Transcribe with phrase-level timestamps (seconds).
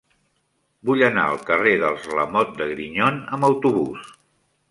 [0.89, 4.11] Vull anar al carrer dels Lamote de Grignon amb autobús.